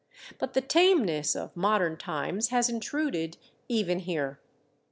[0.39, 3.37] But the tameness of modem times has intruded
[3.69, 4.39] even here.